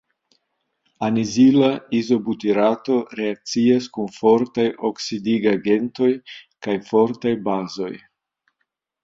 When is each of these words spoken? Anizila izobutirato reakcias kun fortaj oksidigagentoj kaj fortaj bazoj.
Anizila 1.07 1.67
izobutirato 1.97 2.95
reakcias 3.19 3.91
kun 3.99 4.09
fortaj 4.17 4.67
oksidigagentoj 4.91 6.11
kaj 6.69 6.79
fortaj 6.91 7.37
bazoj. 7.51 7.93